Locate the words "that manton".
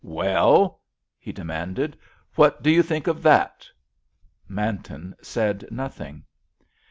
3.21-5.15